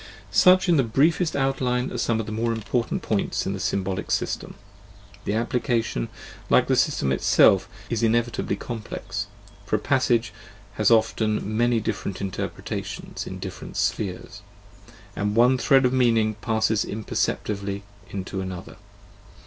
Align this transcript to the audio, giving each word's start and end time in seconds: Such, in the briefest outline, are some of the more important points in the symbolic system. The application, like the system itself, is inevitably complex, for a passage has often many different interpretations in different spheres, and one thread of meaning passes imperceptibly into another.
Such, 0.31 0.67
in 0.67 0.77
the 0.77 0.83
briefest 0.83 1.35
outline, 1.35 1.91
are 1.91 1.97
some 1.99 2.19
of 2.19 2.25
the 2.25 2.31
more 2.31 2.53
important 2.53 3.03
points 3.03 3.45
in 3.45 3.53
the 3.53 3.59
symbolic 3.59 4.09
system. 4.09 4.55
The 5.25 5.33
application, 5.35 6.07
like 6.49 6.65
the 6.65 6.75
system 6.75 7.11
itself, 7.11 7.69
is 7.87 8.01
inevitably 8.01 8.55
complex, 8.55 9.27
for 9.63 9.75
a 9.75 9.79
passage 9.79 10.33
has 10.73 10.89
often 10.89 11.55
many 11.55 11.79
different 11.79 12.19
interpretations 12.19 13.27
in 13.27 13.37
different 13.37 13.77
spheres, 13.77 14.41
and 15.15 15.35
one 15.35 15.59
thread 15.59 15.85
of 15.85 15.93
meaning 15.93 16.33
passes 16.33 16.83
imperceptibly 16.83 17.83
into 18.09 18.41
another. 18.41 18.77